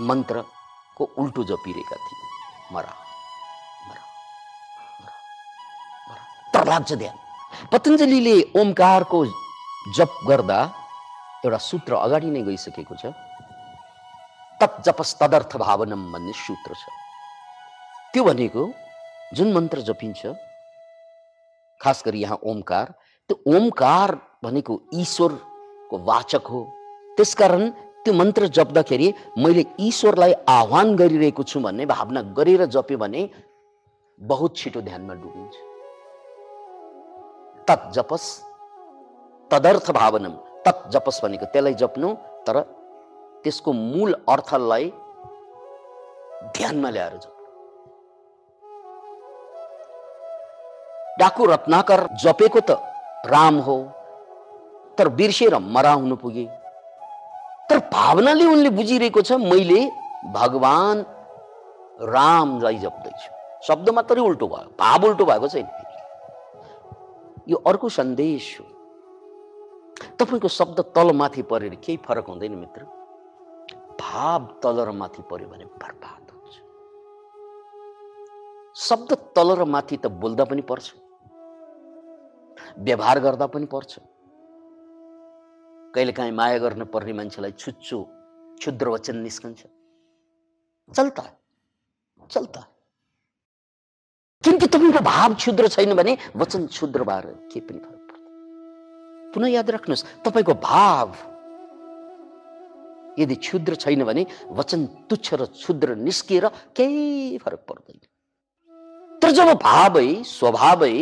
मन्त्रको 0.08 1.04
उल्टो 1.18 1.44
जपिरहेका 1.44 1.96
थिए 1.96 2.74
मरा। 2.74 3.07
तर 6.58 6.68
लाग्छ 6.68 6.92
ध्यान 6.92 7.16
पतञ्जलीले 7.72 8.34
ओमकारको 8.60 9.18
जप 9.96 10.14
गर्दा 10.28 10.58
एउटा 11.44 11.58
सूत्र 11.62 11.94
अगाडि 11.94 12.30
नै 12.34 12.42
गइसकेको 12.48 12.94
छ। 12.98 13.14
तप 14.60 14.82
जपस 14.86 15.10
तदर्थ 15.20 15.56
भावनम 15.62 16.02
भन्ने 16.12 16.32
सूत्र 16.34 16.74
छ। 16.74 16.82
त्यो 18.12 18.24
भनेको 18.24 18.62
जुन 19.38 19.52
मन्त्र 19.54 19.80
जपिन्छ 19.88 20.34
खास 21.80 22.02
गरी 22.06 22.20
यहाँ 22.26 22.38
ओमकार 22.50 22.86
त्यो 23.30 23.36
ओमकार 23.54 24.10
भनेको 24.44 24.80
ईश्वरको 25.02 25.98
वाचक 26.10 26.46
हो। 26.50 26.62
त्यसकारण 27.16 27.70
त्यो 28.02 28.14
मन्त्र 28.14 28.46
जप्दाखेरि 28.58 29.14
मैले 29.38 29.64
ईश्वरलाई 29.88 30.32
आह्वान 30.58 30.96
गरिरहेको 30.96 31.42
छु 31.46 31.60
भन्ने 31.60 31.86
भावना 31.86 32.20
गरेर 32.34 32.66
जप्यो 32.74 32.98
भने 32.98 33.28
बहुत 34.20 34.56
छिटो 34.58 34.80
ध्यानमा 34.82 35.14
डुबिन्छ। 35.22 35.67
तत् 37.68 37.92
जपस। 37.94 38.24
तदर्थ 39.50 39.90
भावनम 39.92 40.34
तत् 40.64 40.88
जपस 40.92 41.20
भनेको 41.24 41.46
त्यसलाई 41.52 41.74
जप्नु 41.82 42.08
तर 42.46 42.56
त्यसको 43.44 43.72
मूल 43.72 44.10
अर्थलाई 44.28 44.84
ध्यानमा 46.56 46.90
ल्याएर 46.90 47.14
जप्नु 47.22 47.36
डाकु 51.20 51.42
रत्नाकर 51.46 52.00
जपेको 52.22 52.60
त 52.60 52.70
राम 53.26 53.56
हो 53.66 53.76
तर 54.98 55.08
बिर्सेर 55.18 55.54
मरा 55.74 55.92
हुनु 55.92 56.16
पुगे। 56.16 56.46
तर 57.70 57.78
भावनाले 57.92 58.44
उनले 58.44 58.70
बुझिरहेको 58.78 59.20
छ 59.22 59.32
मैले 59.42 59.80
भगवान 60.34 60.96
रामलाई 62.14 62.78
जप्दैछु। 62.84 63.28
शब्द 63.66 63.88
मात्रै 63.96 64.20
उल्टो 64.20 64.46
भयो 64.48 64.68
भाव 64.78 65.04
उल्टो 65.06 65.24
भएको 65.24 65.48
छैन। 65.48 65.66
यो 67.48 67.56
अर्को 67.56 67.88
सन्देश 67.88 68.60
हो। 68.60 68.66
तपाईँको 70.18 70.48
शब्द 70.48 70.80
तल 70.94 71.12
माथि 71.12 71.42
परेर 71.42 71.74
केही 71.74 71.96
फरक 72.06 72.26
हुँदैन 72.28 72.54
मित्र। 72.54 72.82
भाव 74.00 74.46
तल 74.62 74.80
र 74.80 74.90
माथि 74.92 75.22
पर्यो 75.30 75.48
भने 75.48 75.64
बर्बाद 75.64 76.30
हुन्छ। 76.30 76.54
शब्द 78.78 79.10
तल 79.36 79.48
र 79.58 79.64
माथि 79.64 79.96
त 79.96 80.06
बोल्दा 80.06 80.44
पनि 80.44 80.62
पर्छ। 80.62 80.86
व्यवहार 82.78 83.20
गर्दा 83.20 83.46
पनि 83.46 83.66
पर्छ। 83.66 83.98
कहिलेकाहीँ 85.94 86.32
माया 86.32 86.58
गर्न 86.58 86.84
पर्ने 86.84 87.12
मान्छेलाई 87.12 87.52
छुच्चो 87.52 87.98
क्षुद्र 88.58 88.88
वचन 88.88 89.16
निस्कन्छ। 89.16 89.60
चल्ता 90.92 91.24
चल्ता 92.30 92.60
किनकि 94.44 94.66
तपाईँको 94.66 95.00
भाव 95.02 95.34
क्षुद्र 95.34 95.68
छैन 95.68 95.94
भने 95.94 96.16
वचन 96.36 96.66
क्षुद्र 96.66 97.04
भएर 97.04 97.26
के 97.52 97.60
पनि 97.60 97.78
फरक 97.78 98.02
पर्दैन। 98.06 99.32
पुनः 99.34 99.48
याद 99.48 99.70
राख्नुहोस् 99.70 100.04
तपाईँको 100.24 100.54
भाव 100.54 101.08
यदि 103.18 103.34
क्षुद्र 103.34 103.74
छैन 103.74 104.04
भने 104.04 104.26
वचन 104.50 104.86
तुच्छ 105.10 105.34
र 105.34 105.44
क्षुद्र 105.52 105.94
निस्किएर 105.96 106.46
केही 106.76 107.38
फरक 107.38 107.62
पर्दैन। 107.68 107.98
तर 109.22 109.30
जब 109.30 109.48
भावै 109.58 110.22
स्वभावै 110.24 110.94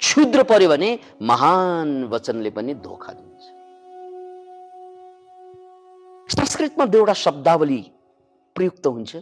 क्षुद्र 0.00 0.42
पर्यो 0.44 0.68
भने 0.68 0.90
महान 1.22 2.04
वचनले 2.12 2.50
पनि 2.50 2.74
धोका 2.84 3.12
दिन्छ। 3.12 3.44
संस्कृतमा 6.28 6.84
दुईवटा 6.84 7.12
शब्दावली 7.16 7.80
प्रयुक्त 8.56 8.86
हुन्छ। 8.86 9.16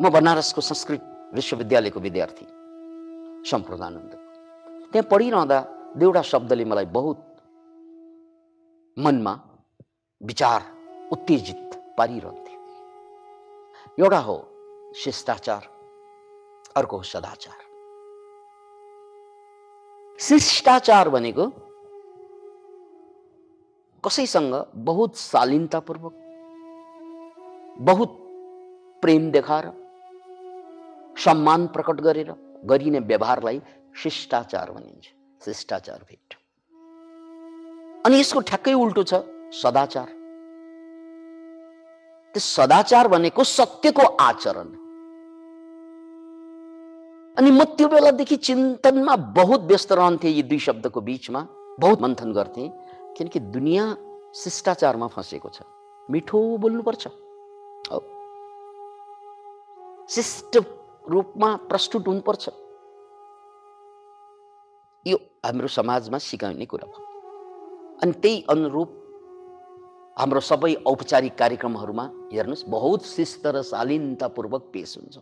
म 0.00 0.08
बनारसको 0.12 0.60
संस्कृत 0.60 1.02
विश्वविद्यालयको 1.34 2.00
विद्यार्थी 2.00 2.46
सम्प्रदानन्द 3.50 4.12
त्यहाँ 4.92 5.08
पढिरहँदा 5.10 5.58
दुईवटा 5.96 6.22
शब्दले 6.30 6.64
मलाई 6.64 6.86
बहुत 6.92 7.18
मनमा 8.96 9.32
विचार 10.20 10.60
उत्तेजित 11.12 11.62
पारिरहन्थ्यो। 11.98 12.58
एउटा 14.04 14.20
हो 14.26 14.36
शिष्टाचार 15.02 15.62
अर्को 16.76 16.96
हो 16.96 17.02
सदाचार। 17.12 17.58
शिष्टाचार 20.20 21.08
भनेको 21.08 21.44
कसैसँग 24.04 24.54
बहुत 24.90 25.16
शालीनतापूर्वक 25.16 26.14
बहुत 27.80 28.10
प्रेम 29.02 29.30
देखाएर 29.30 29.66
सम्मान 31.16 31.66
प्रकट 31.74 32.00
गरेर 32.00 32.30
गरिने 32.64 33.00
व्यवहारलाई 33.00 33.60
शिष्टाचार 34.02 34.70
भनिन्छ 34.72 35.04
शिष्टाचार 35.40 36.00
भेट। 36.08 36.34
अनि 38.06 38.18
यसको 38.20 38.40
ठ्याक्कै 38.40 38.72
उल्टो 38.74 39.02
छ 39.02 39.14
सदाचार। 39.62 40.08
त्यो 42.34 42.40
सदाचार 42.40 43.08
भनेको 43.08 43.44
सत्यको 43.44 44.04
आचरण। 44.20 44.68
अनि 47.36 47.50
म 47.50 47.64
त्यो 47.76 47.88
बेलादेखि 47.88 48.36
चिन्तनमा 48.36 49.16
बहुत 49.36 49.60
व्यस्त 49.70 49.92
रहन्थेँ 49.92 50.30
यी 50.30 50.42
दुई 50.42 50.58
शब्दको 50.58 51.00
बिचमा 51.00 51.40
बहुत 51.80 52.00
मन्थन 52.02 52.32
गर्थेँ 52.32 52.68
किनकि 53.16 53.40
दुनियाँ 53.56 53.86
शिष्टाचारमा 54.34 55.06
फँसेको 55.08 55.48
छ। 55.48 55.62
मिठो 56.08 56.38
बोल्नुपर्छ। 56.58 57.04
शिष्ट 60.10 60.52
रूपमा 61.08 61.56
प्रस्तुत 61.70 62.08
हुनुपर्छ। 62.08 62.48
यो 65.06 65.16
हाम्रो 65.44 65.68
समाजमा 65.68 66.18
सिकाउने 66.18 66.66
कुरा 66.66 66.86
भयो 66.86 67.04
अनि 68.02 68.12
त्यही 68.12 68.44
अनुरूप 68.50 68.90
हाम्रो 70.18 70.40
सबै 70.40 70.74
औपचारिक 70.86 71.34
कार्यक्रमहरूमा 71.38 72.04
हेर्नुहोस् 72.32 72.64
बहुत 72.68 73.06
शिस्त 73.06 73.46
र 73.46 73.62
शालीनतापूर्वक 73.62 74.62
पेस 74.72 74.96
हुन्छ। 74.98 75.18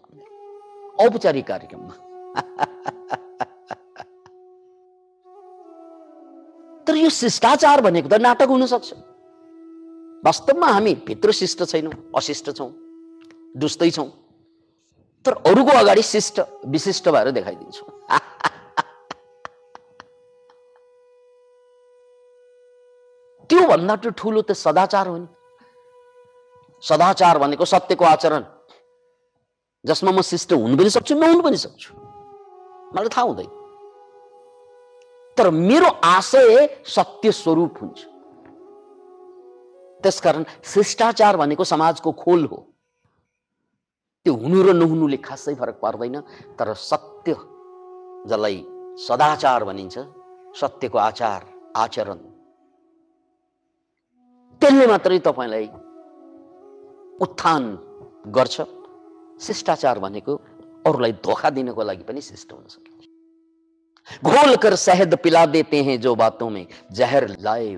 औपचारिक 1.05 1.47
कार्यक्रममा। 1.47 1.95
तर 6.87 6.97
यो 6.97 7.11
शिष्टाचार 7.11 7.81
भनेको 7.81 8.09
त 8.09 8.21
नाटक 8.21 8.49
हुन 8.49 8.67
सक्छ 8.67 8.93
वास्तवमा 10.25 10.67
हामी 10.73 10.95
भित्र 11.07 11.33
शिष्ट 11.33 11.64
छैनौँ 11.64 11.93
अशिष्ट 12.17 12.50
छौँ 12.57 12.71
दुस्तै 13.57 13.91
छौँ। 13.91 14.24
तर 15.26 15.33
अरूको 15.33 15.71
अगाडि 15.71 16.02
शिष्ट 16.02 16.40
विशिष्ट 16.66 17.09
भएर 17.09 17.31
देखाइदिन्छौँ। 17.31 17.88
त्योभन्दा 23.49 23.95
ठुलो 23.97 24.43
त 24.43 24.52
सदाचार 24.52 25.07
हो 25.07 25.16
नि। 25.19 25.26
सदाचार 26.83 27.38
भनेको 27.38 27.64
सत्यको 27.64 28.04
आचरण। 28.04 28.45
जसमा 29.87 30.11
म 30.11 30.21
शिष्ट 30.23 30.52
हुनु 30.52 30.76
पनि 30.76 30.90
सक्छु 30.90 31.14
नहुनु 31.14 31.43
पनि 31.43 31.57
सक्छु। 31.57 31.95
मलाई 32.95 33.09
थाहा 33.09 33.23
हुँदैन। 33.23 33.50
तर 35.37 35.51
मेरो 35.51 35.87
आशय 35.87 36.83
सत्य 36.87 37.33
स्वरूप 37.33 37.75
हुन्छ। 37.83 37.98
त्यसकारण 40.03 40.44
शिष्टाचार 40.64 41.37
भनेको 41.37 41.64
समाजको 41.64 42.12
खोल 42.12 42.44
हो। 42.44 42.73
त्यो 44.24 44.34
हुनु 44.40 44.58
र 44.64 44.72
नहुनुले 44.72 45.16
खासै 45.20 45.54
फरक 45.60 45.76
पर्दैन 45.84 46.16
तर 46.56 46.68
सत्य 46.80 47.32
जसलाई 48.24 48.56
सदाचार 48.96 49.64
भनिन्छ 49.68 49.96
सत्यको 50.60 50.98
आचार 50.98 51.40
आचरण 51.76 52.18
त्यसले 54.62 54.87
मात्रै 54.87 55.18
तपाईँलाई 55.28 55.66
उत्थान 57.20 57.62
गर्छ। 58.37 58.56
शिष्टाचार 59.44 59.98
भनेको 59.98 60.32
अरूलाई 60.88 61.12
धोका 61.20 61.48
दिनको 61.52 61.82
लागि 61.84 62.04
पनि 62.08 62.20
शिष्ट 62.24 62.52
हुन 62.52 62.64
सकिन्छ 62.72 63.04
घोल 64.24 64.56
कर 64.64 64.74
शहद 64.87 65.12
पिला 65.20 65.44
देते 65.52 65.82
हैं 65.84 66.00
जो 66.00 66.14
बातों 66.16 66.48
में 66.50 66.66
जहर 66.96 67.28
लाए 67.44 67.68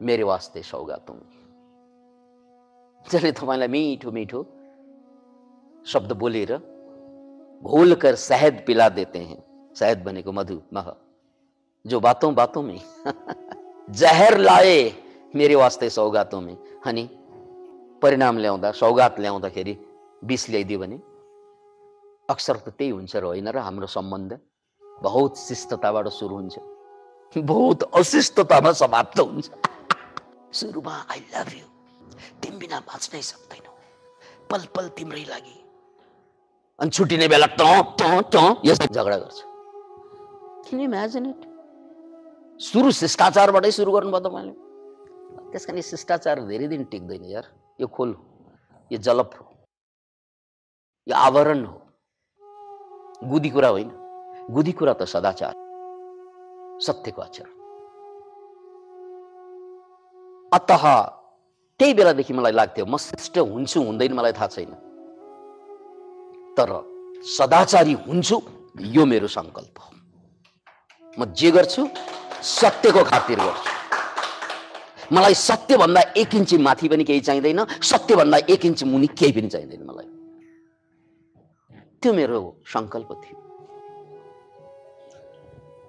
मेरे 0.00 0.24
वास्ते 0.26 0.62
सौगातों 0.62 1.14
में। 1.14 1.30
जसले 3.06 3.32
तपाईँलाई 3.32 3.68
मिठो 3.68 4.10
मिठो 4.10 4.40
शब्द 5.86 6.12
बोलेर 6.12 6.52
घोल 7.62 7.94
कर 7.94 8.14
शहद 8.14 8.64
पिला 8.66 8.88
देते 8.88 9.18
हैं। 9.18 9.70
शहद 9.76 10.02
भनेको 10.04 10.32
मधु 10.32 10.62
मह। 10.72 10.94
जो 11.86 12.00
बातों 12.00 12.34
बातों 12.34 12.62
में 12.62 12.80
जहर 13.90 14.38
लाए 14.38 14.92
मेरे 15.34 15.54
वास्ते 15.54 15.90
सौगातों 15.90 16.40
में। 16.40 16.56
अनि 16.86 17.08
परिणाम 18.02 18.38
ल्याउँदा 18.38 18.72
सौगात 18.72 19.20
ल्याउँदाखेरि 19.20 19.78
विष 20.24 20.50
ल्याइदियो 20.50 20.78
भने 20.78 20.96
अक्सर 22.30 22.56
त 22.56 22.68
त्यही 22.68 22.90
हुन्छ 22.90 23.16
र 23.16 23.24
होइन 23.24 23.48
र 23.48 23.58
हाम्रो 23.58 23.86
सम्बन्ध। 23.86 24.38
बहुत 25.02 25.38
शिष्टताबाट 25.38 26.08
सुरु 26.08 26.34
हुन्छ। 26.34 26.58
बहुत 27.38 27.82
अशिष्टतामा 27.82 28.72
समाप्त 28.72 29.20
हुन्छ। 29.20 29.50
सुरुमा 30.52 30.96
आई 31.10 31.20
लभ 31.34 31.52
यु 31.54 31.66
तिमी 32.42 32.58
बिना 32.58 32.80
बाँच्नै 32.80 33.22
सक्दैनौ। 33.22 33.72
पल 34.50 34.66
पल 34.74 34.88
तिम्रै 34.88 35.24
लागि। 35.24 35.65
अनि 36.78 36.90
छुट्टिने 36.90 37.26
बेला 37.28 37.46
ट 37.56 37.60
यस्तो 38.66 38.86
झगडा 38.94 39.16
गर्छ। 39.16 39.38
किन 40.68 40.80
इमेजिन 40.80 41.26
इट 41.26 41.40
सुरु 42.60 42.90
शिष्टाचारबाटै 42.92 43.70
सुरु 43.70 43.90
गर्नुभयो 43.92 44.20
तपाईँले। 44.26 44.54
त्यस 45.52 45.64
कारण 45.66 45.80
शिष्टाचार 45.80 46.40
धेरै 46.48 46.66
दिन 46.68 46.84
टिक्दैन 46.92 47.24
यार। 47.24 47.46
यो 47.80 47.86
खोल 47.86 48.10
हो 48.12 48.22
यो 48.90 48.98
जलप 48.98 49.30
हो 49.40 49.44
यो 51.06 51.14
आवरण 51.16 51.64
हो। 51.64 51.78
गुदी 53.30 53.50
कुरा 53.50 53.68
होइन। 53.68 53.90
गुदी 54.52 54.72
कुरा 54.78 54.92
त 54.92 55.02
सदाचार 55.08 55.54
सत्यको 56.86 57.20
आचरण। 57.22 57.50
अत 60.52 60.70
त्यही 61.80 61.92
बेलादेखि 61.94 62.32
मलाई 62.32 62.52
लाग्थ्यो 62.52 62.84
म 62.86 62.96
श्रेष्ठ 62.96 63.38
हुन्छु 63.38 63.78
हुँदैन 63.80 64.12
मलाई 64.12 64.32
थाहा 64.32 64.48
छैन। 64.48 64.72
तर 66.58 66.70
सदाचारी 67.36 67.92
हुन्छु 68.06 68.36
यो 68.96 69.04
मेरो 69.06 69.28
सङ्कल्प 69.28 69.78
हो। 69.80 69.88
म 71.18 71.24
जे 71.38 71.50
गर्छु 71.50 71.82
सत्यको 72.42 73.02
खातिर 73.04 73.38
गर्छु। 73.40 73.74
मलाई 75.14 75.34
सत्यभन्दा 75.34 76.00
एक 76.16 76.34
इन्ची 76.34 76.56
माथि 76.58 76.88
पनि 76.88 77.04
केही 77.04 77.20
चाहिँदैन 77.20 77.60
सत्यभन्दा 77.82 78.38
एक 78.50 78.64
इन्च 78.66 78.84
मुनि 78.84 79.06
केही 79.18 79.32
पनि 79.32 79.48
चाहिँदैन 79.48 79.82
मलाई। 79.86 80.08
त्यो 82.00 82.12
मेरो 82.12 82.40
सङ्कल्प 82.72 83.10
थियो। 83.22 83.36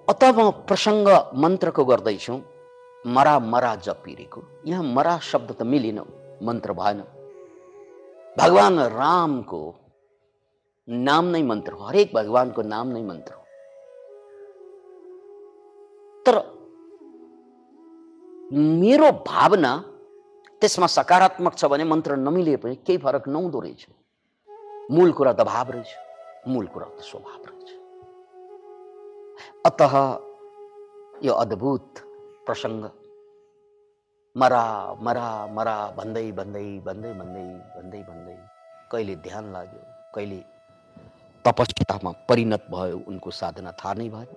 अत 0.08 0.22
म 0.36 0.50
प्रसङ्ग 0.68 1.08
मन्त्रको 1.34 1.84
गर्दैछु 1.84 2.34
मरा 3.06 3.34
मरा 3.52 3.72
जपिरेको। 3.86 4.40
यहाँ 4.66 4.84
मरा 4.96 5.18
शब्द 5.30 5.50
त 5.58 5.62
मिलेन 5.62 5.98
मन्त्र 6.42 6.72
भएन। 6.72 7.00
भगवान् 8.38 8.78
रामको 9.00 9.60
नाम 10.88 11.24
नै 11.32 11.42
मन्त्र 11.42 11.72
हो। 11.72 11.84
हरेक 11.84 12.14
भगवान्को 12.14 12.62
नाम 12.62 12.86
नै 12.92 13.02
मन्त्र 13.04 13.34
हो। 13.34 13.44
तर 16.26 16.36
मेरो 18.52 19.10
भावना 19.26 19.72
त्यसमा 20.60 20.86
सकारात्मक 20.88 21.54
छ 21.56 21.64
भने 21.70 21.84
मन्त्र 21.84 22.16
नमिले 22.16 22.56
पनि 22.62 22.74
केही 22.86 22.98
फरक 23.04 23.28
नहुँदो 23.28 23.58
रहेछ। 23.60 23.82
मूल 24.90 25.12
कुरा 25.12 25.32
त 25.32 25.40
भाव 25.44 25.70
रहेछ 25.72 25.90
मूल 26.48 26.66
कुरा 26.72 26.86
त 26.96 27.00
स्वभाव 27.10 27.42
रहेछ। 27.48 27.68
अत 29.68 29.80
यो 31.24 31.32
अद्भुत 31.44 31.88
प्रसङ्ग 32.46 32.82
मरा 34.36 34.64
मरा 35.04 35.28
मरा 35.56 35.76
भन्दै 35.96 36.26
भन्दै 36.38 36.68
भन्दै 36.86 37.12
भन्दै 37.20 37.48
भन्दै 37.76 38.00
भन्दै 38.08 38.36
कहिले 38.92 39.14
ध्यान 39.26 39.44
लाग्यो 39.52 39.82
कहिले 40.14 40.40
तपस्यामा 41.44 42.10
परिणत 42.28 42.62
भयो 42.70 42.96
उनको 43.08 43.30
साधना 43.30 43.70
थाहा 43.80 43.94
नै 43.94 44.08
भएन 44.14 44.30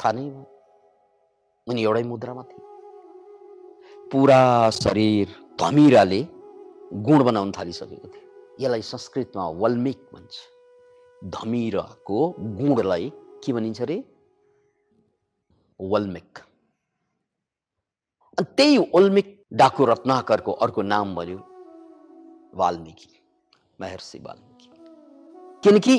थाहा 0.00 0.12
नै 0.12 0.24
भयो। 0.30 0.44
उनी 1.66 1.80
एउटै 1.82 2.02
मुद्रामा 2.02 2.42
थिए। 2.42 2.62
पुरा 4.12 4.42
शरीर 4.74 5.26
धमिराले 5.60 6.20
गुण 7.06 7.18
बनाउन 7.24 7.50
थालिसकेको 7.52 8.08
थियो। 8.08 8.26
यसलाई 8.60 8.82
संस्कृतमा 8.82 9.44
वल्मिक 9.62 9.98
भन्छ। 10.12 10.34
धमिराको 11.34 12.18
गुणलाई 12.58 13.06
के 13.44 13.52
भनिन्छ 13.52 13.80
अरे 13.82 13.98
वल्मिक। 15.80 16.38
अनि 18.38 18.46
त्यही 18.56 18.76
वल्मिक 18.94 19.28
डाकु 19.52 19.82
रत्नाकरको 19.84 20.52
अर्को 20.64 20.82
नाम 20.82 21.14
बन्यो 21.14 21.38
वाल्मिकी 22.54 23.10
महर्षि 23.80 24.18
वाल्मिकी। 24.18 24.57
किनकि 25.62 25.96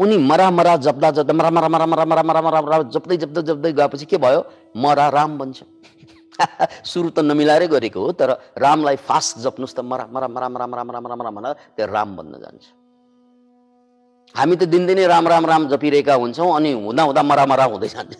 उनी 0.00 0.16
मरा 0.18 0.50
मरा 0.50 0.76
जप्दा 0.86 1.10
जप्दा 1.18 1.34
मरा 1.34 1.50
मरा 1.50 1.68
मरा 1.68 1.86
मरा 1.86 2.04
मरा 2.04 2.22
मरा 2.22 2.40
मरा 2.42 2.60
मरा 2.62 2.82
जप्दै 2.94 3.16
जप्दै 3.16 3.42
जप्दै 3.50 3.72
गएपछि 3.72 4.06
के 4.06 4.18
भयो 4.18 4.40
मरा 4.76 5.08
राम 5.16 5.38
बन्छ 5.38 5.58
सुरु 6.82 7.08
त 7.10 7.18
नमिलाएरै 7.22 7.66
गरेको 7.74 8.00
हो 8.00 8.12
तर 8.20 8.30
रामलाई 8.58 8.96
फास्ट 9.08 9.38
जप्नुहोस् 9.44 9.76
त 9.76 9.80
मरा 9.86 10.06
मरा 10.10 10.28
मरा 10.28 10.48
मरा 10.48 10.66
मरा 10.66 10.82
मरा 10.84 11.00
मरा 11.00 11.16
मरा 11.20 11.30
मरा 11.36 11.52
त्यो 11.76 11.86
राम 11.86 12.16
बन्न 12.16 12.40
जान्छ 12.42 12.64
हामी 14.34 14.56
त 14.56 14.62
दिनदिनै 14.66 15.06
राम 15.06 15.28
राम 15.28 15.46
राम 15.46 15.68
जपिरहेका 15.70 16.14
हुन्छौँ 16.22 16.50
अनि 16.56 16.72
हुँदा 16.74 17.02
हुँदा 17.08 17.22
मरा 17.30 17.44
मरा 17.46 17.64
हुँदै 17.70 17.88
जान्छ 17.94 18.14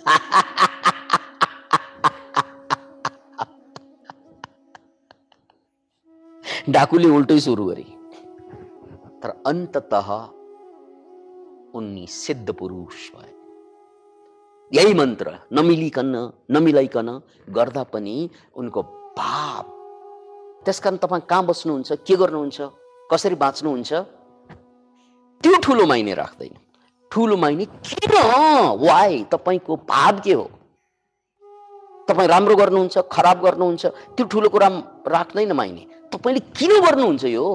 डाकुले 6.70 7.08
उल्टै 7.16 7.38
सुरु 7.40 7.64
गरे 7.66 7.84
तर 9.22 9.30
अन्तत 9.46 9.92
उनी 11.74 12.06
सिद्ध 12.06 12.52
पुरुष 12.52 13.10
भए। 13.12 13.32
यही 14.72 14.94
मन्त्र 14.94 15.30
नमिलिकन 15.52 16.14
नमिलाइकन 16.50 17.08
गर्दा 17.50 17.82
पनि 17.92 18.16
उनको 18.56 18.82
भाव 19.18 19.62
त्यस 20.64 20.80
कारण 20.80 20.96
तपाईँ 20.96 21.22
कहाँ 21.30 21.44
बस्नुहुन्छ 21.46 21.92
के 22.06 22.16
गर्नुहुन्छ 22.16 22.60
कसरी 23.10 23.34
बाँच्नुहुन्छ? 23.34 23.92
त्यो 25.40 25.56
ठुलो 25.62 25.86
माइने 25.86 26.14
राख्दैन। 26.14 26.54
ठुलो 27.12 27.36
माइने 27.36 27.64
किन? 27.86 28.12
वाइ 28.80 29.24
तपाईँको 29.32 29.76
भाव 29.76 30.20
के 30.24 30.32
हो? 30.32 30.46
तपाईँ 32.08 32.28
राम्रो 32.28 32.56
गर्नुहुन्छ 32.56 32.98
खराब 33.12 33.44
गर्नुहुन्छ 33.44 33.86
त्यो 34.16 34.24
ठुलो 34.26 34.48
कुरा 34.48 34.68
राख्दैन 35.08 35.52
माइने। 35.52 35.86
तपाईँले 36.12 36.40
किन 36.56 36.72
गर्नुहुन्छ 36.80 37.24
यो? 37.24 37.46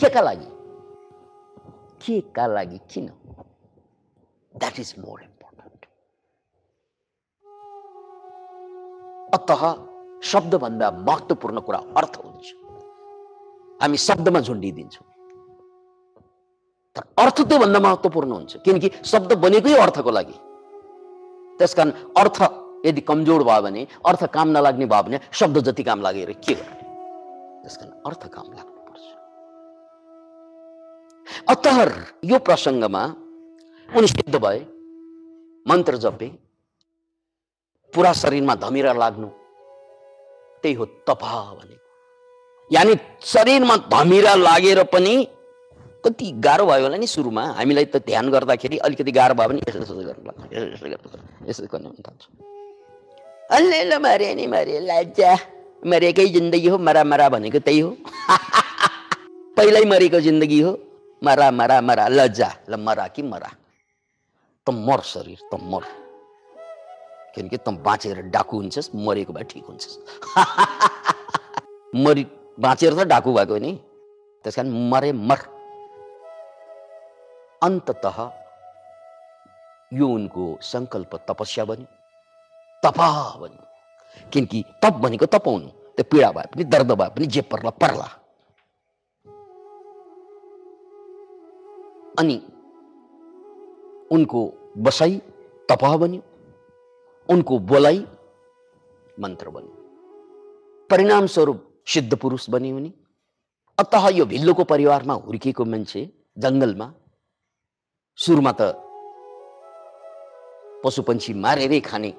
के 0.00 0.08
का 0.08 0.20
लागि? 0.20 0.48
के 2.00 2.20
का 2.36 2.46
लागि 2.46 2.78
किन 2.90 3.06
द्याट 4.54 4.78
इज 4.80 4.94
मोर 4.98 5.22
इम्पोर्टेन्ट 5.22 5.86
अत 9.34 9.50
शब्दभन्दा 10.24 10.90
महत्त्वपूर्ण 11.00 11.60
कुरा 11.66 11.78
अर्थ 11.98 12.16
हुन्छ 12.24 12.46
हामी 13.80 13.96
शब्दमा 13.98 14.40
झुन्डिदिन्छौँ 14.40 15.06
तर 16.96 17.02
अर्थ 17.24 17.40
त्योभन्दा 17.48 17.80
महत्त्वपूर्ण 17.80 18.32
हुन्छ 18.32 18.56
किनकि 18.64 18.90
शब्द 19.10 19.32
बनेकै 19.44 19.74
अर्थको 19.80 20.10
लागि 20.10 20.36
त्यस 21.60 21.74
कारण 21.74 21.90
अर्थ 22.16 22.42
यदि 22.86 23.00
कमजोर 23.08 23.42
भयो 23.44 23.62
भने 23.62 23.86
अर्थ 24.06 24.24
काम 24.34 24.48
नलाग्ने 24.56 24.86
भयो 24.92 25.02
भने 25.02 25.20
शब्द 25.40 25.58
जति 25.66 25.82
काम 25.82 26.02
लागेर 26.02 26.32
के 26.44 26.54
गर्ने 26.54 26.84
त्यस 27.62 27.76
कारण 27.76 27.92
अर्थ 28.06 28.26
काम 28.34 28.46
लाग्नुपर्छ 28.52 28.79
अतहर 31.48 31.90
यो 32.24 32.38
प्रसङ्गमा 32.38 33.02
उनी 33.88 34.06
सिद्ध 34.06 34.36
भए 34.36 34.60
मन्त्र 35.66 35.96
जपे 35.96 36.28
पुरा 37.94 38.12
शरीरमा 38.12 38.54
धमिरा 38.54 38.92
लाग्नु 38.92 39.28
त्यही 40.62 40.74
हो 40.74 40.84
तपा 41.08 41.32
भनेको। 41.58 41.86
यानि 42.74 42.94
शरीरमा 43.24 43.76
धमिरा 43.76 44.34
लागेर 44.34 44.82
पनि 44.92 45.14
कति 46.04 46.30
गाह्रो 46.44 46.66
भयो 46.66 46.82
होला 46.82 46.96
नि 46.96 47.06
सुरुमा। 47.06 47.44
हामीलाई 47.58 47.84
त 47.84 47.96
ध्यान 48.06 48.30
गर्दाखेरि 48.30 48.76
अलिकति 48.78 49.12
गाह्रो 49.12 49.34
भयो 49.34 49.48
भने 49.48 49.60
यसो 49.68 49.78
यसो 49.80 49.94
गर्नु 50.08 50.30
यसो 51.48 51.66
गर्नु 51.72 51.88
नि 54.36 54.46
मरेकै 55.90 56.26
जिन्दगी 56.26 56.68
हो 56.68 56.78
मरा 56.78 57.02
मरा 57.04 57.28
भनेको 57.28 57.58
त्यही 57.58 57.80
हो। 57.80 57.96
पहिल्यै 59.56 59.84
मरेको 59.88 60.20
जिन्दगी 60.20 60.60
हो। 60.60 60.89
मरा 61.22 61.50
मरा 61.50 61.80
मरा 61.80 62.06
लजा 62.08 62.50
ल 62.70 62.76
मरा 62.78 63.06
कि 63.14 63.22
मरा 63.22 63.50
त 64.66 64.70
मर 64.86 65.00
शरीर 65.12 65.40
त 65.52 65.60
मर 65.62 65.84
किनकि 67.34 67.56
त 67.56 67.68
बाँचेर 67.86 68.20
डाकु 68.34 68.56
हुन्छस् 68.56 68.90
मरेको 69.06 69.32
भए 69.32 69.44
ठिक 69.50 69.64
हुन्छस् 69.68 69.96
मरि 72.04 72.24
बाँचेर 72.58 72.92
त 72.94 73.06
डाकु 73.12 73.32
भएको 73.32 73.58
नि 73.58 73.72
त्यस 74.44 74.56
कारण 74.56 74.70
मरे 74.90 75.12
मर 75.28 75.40
अन्तत 77.62 78.06
यो 79.92 80.06
उनको 80.08 80.44
सङ्कल्प 80.62 81.12
तपस्या 81.28 81.64
बन्यो 81.64 81.88
तपा 82.82 83.08
बन्यो 83.40 83.64
किनकि 84.32 84.64
तप 84.82 84.94
भनेको 85.02 85.26
तपाउनु 85.34 85.68
त्यो 85.96 86.04
पीडा 86.10 86.30
भए 86.32 86.46
पनि 86.52 86.64
दर्द 86.72 86.92
भए 86.92 87.08
पनि 87.14 87.26
जे 87.34 87.40
पर्ला 87.52 87.70
पर्ला 87.82 88.08
अनि 92.18 92.36
उनको 94.12 94.40
बसाई 94.78 95.20
तपा 95.68 95.96
बन्यो 95.96 96.22
उनको 97.28 97.58
बोलाइ 97.70 97.98
मन्त्र 99.20 99.50
बन्यो। 99.50 99.74
परिणाम 100.90 101.26
स्वरूप 101.26 101.58
सिद्ध 101.86 102.16
पुरुष 102.16 102.48
बने 102.50 102.72
उनी 102.72 102.92
अत 103.78 103.94
यो 104.14 104.24
भिल्लोको 104.26 104.64
परिवारमा 104.64 105.14
हुर्किएको 105.26 105.64
मान्छे 105.64 106.02
जङ्गलमा 106.38 106.92
सुरुमा 108.18 108.52
त 108.60 108.60
पशुपन्छी 110.84 111.32
मारेरै 111.44 111.80
खाने 111.80 112.10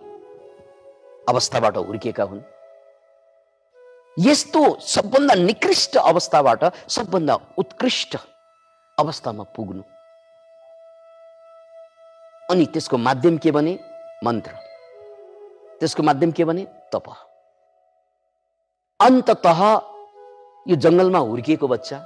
अवस्थाबाट 1.29 1.77
हुर्किएका 1.77 2.23
हुन्। 2.23 2.41
यस्तो 4.17 4.61
सबभन्दा 4.87 5.35
निकृष्ट 5.35 5.97
अवस्थाबाट 5.97 6.63
सबभन्दा 6.95 7.35
उत्कृष्ट 7.57 8.17
अवस्थामा 8.97 9.43
पुग्नु। 9.55 9.83
अनि 12.49 12.65
त्यसको 12.65 12.97
माध्यम 12.97 13.37
के 13.37 13.51
भने 13.51 13.73
मन्त्र। 14.23 14.53
त्यसको 15.79 16.03
माध्यम 16.03 16.31
के 16.31 16.45
भने 16.45 16.63
तप। 16.93 17.07
अन्तत 18.99 19.45
यो 20.67 20.75
जङ्गलमा 20.77 21.19
हुर्किएको 21.19 21.67
बच्चा 21.67 21.97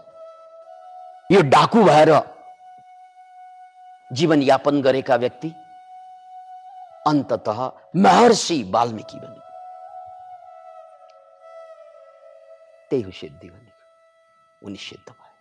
यो 1.31 1.41
डाकु 1.49 1.83
भएर 1.83 2.11
जीवनयापन 4.11 4.81
गरेका 4.81 5.15
व्यक्ति 5.15 5.49
अन्तत 7.07 7.47
महर्षि 7.95 8.57
वाल्मिकी 8.73 9.19
बने 9.19 9.39
त्यही 12.89 13.01
हो 13.03 13.11
सिद्धि 13.11 13.49
भनेको। 13.49 14.65
उनी 14.65 14.77
सिद्ध 14.77 15.09
भए। 15.09 15.34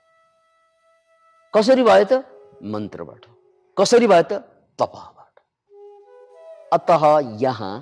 कसरी 1.55 1.83
भयो 1.83 2.05
त? 2.05 2.13
मन्त्रबाट। 2.67 3.25
कसरी 3.79 4.07
भयो 4.07 4.23
त? 4.23 4.33
तपाबाट। 4.79 5.35
अत 6.73 6.91
यहाँ 7.41 7.75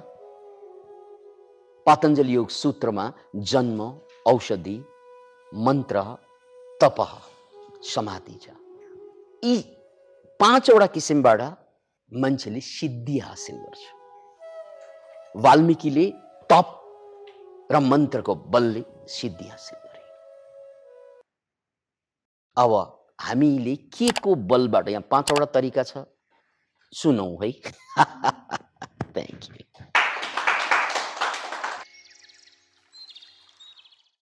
पातञ्जलि 1.87 2.35
योग 2.35 2.49
सूत्रमा 2.51 3.05
जन्म 3.53 3.81
औषधि 4.27 4.77
मन्त्र 5.65 6.03
तप 6.81 6.99
समाधि 7.95 8.37
छ। 8.43 8.47
यी 9.45 9.57
पाँचवटा 10.41 10.87
किसिमबाट 10.87 11.41
मान्छेले 12.13 12.61
सिद्धि 12.61 13.19
हासिल 13.19 13.57
गर्छ। 13.57 13.83
वाल्मिकीले 15.45 16.07
तप 16.51 16.69
र 17.73 17.79
मन्त्रको 17.81 18.35
बलले 18.53 18.83
सिद्धि 19.09 19.47
हासिल 19.49 19.79
गरे। 19.85 20.03
अब 22.57 22.73
हामीले 23.23 23.77
के 23.77 24.09
को 24.21 24.35
बलबाट 24.35 24.89
यहाँ 24.89 25.05
पाँचवटा 25.11 25.45
तरिका 25.45 25.83
छ। 25.83 25.99
सुनौ 26.93 27.39
है। 27.43 27.53
Thank 29.15 29.45
you 29.45 29.72